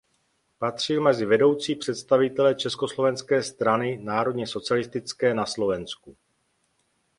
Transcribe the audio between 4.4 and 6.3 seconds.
socialistické na Slovensku.